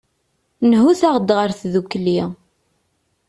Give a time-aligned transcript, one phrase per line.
[0.69, 2.21] Nhut-aɣ-d ɣer tdukli.